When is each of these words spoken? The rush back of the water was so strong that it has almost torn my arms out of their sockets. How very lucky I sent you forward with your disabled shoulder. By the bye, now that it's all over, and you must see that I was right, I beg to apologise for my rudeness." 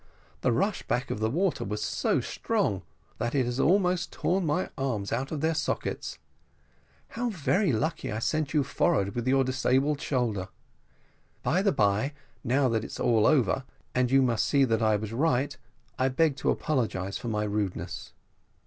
The 0.41 0.51
rush 0.51 0.81
back 0.87 1.11
of 1.11 1.19
the 1.19 1.29
water 1.29 1.63
was 1.63 1.79
so 1.83 2.21
strong 2.21 2.81
that 3.19 3.35
it 3.35 3.45
has 3.45 3.59
almost 3.59 4.11
torn 4.11 4.47
my 4.47 4.71
arms 4.75 5.11
out 5.13 5.31
of 5.31 5.41
their 5.41 5.53
sockets. 5.53 6.17
How 7.09 7.29
very 7.29 7.71
lucky 7.71 8.11
I 8.11 8.17
sent 8.17 8.51
you 8.51 8.63
forward 8.63 9.13
with 9.13 9.27
your 9.27 9.43
disabled 9.43 10.01
shoulder. 10.01 10.47
By 11.43 11.61
the 11.61 11.71
bye, 11.71 12.13
now 12.43 12.67
that 12.69 12.83
it's 12.83 12.99
all 12.99 13.27
over, 13.27 13.63
and 13.93 14.09
you 14.09 14.23
must 14.23 14.45
see 14.45 14.63
that 14.65 14.81
I 14.81 14.95
was 14.95 15.13
right, 15.13 15.55
I 15.99 16.07
beg 16.09 16.35
to 16.37 16.49
apologise 16.49 17.19
for 17.19 17.27
my 17.27 17.43
rudeness." 17.43 18.11